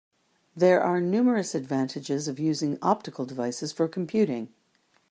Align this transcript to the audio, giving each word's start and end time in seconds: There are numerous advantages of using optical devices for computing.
There 0.55 0.81
are 0.81 0.99
numerous 0.99 1.53
advantages 1.53 2.27
of 2.27 2.39
using 2.39 2.79
optical 2.81 3.23
devices 3.23 3.71
for 3.71 3.87
computing. 3.87 4.49